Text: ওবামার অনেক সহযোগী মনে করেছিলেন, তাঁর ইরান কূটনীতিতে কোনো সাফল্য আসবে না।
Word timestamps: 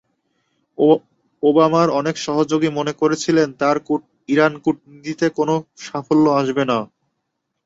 ওবামার 1.43 1.87
অনেক 1.99 2.15
সহযোগী 2.17 2.69
মনে 2.69 2.93
করেছিলেন, 2.93 3.47
তাঁর 3.53 3.77
ইরান 4.29 4.53
কূটনীতিতে 4.63 5.27
কোনো 5.37 5.53
সাফল্য 5.83 6.25
আসবে 6.39 6.63
না। 6.65 6.77